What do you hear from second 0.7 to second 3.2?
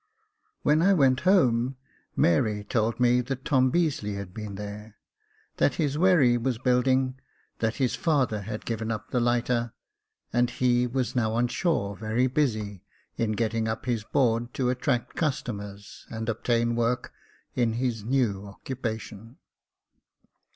I went home, Mary told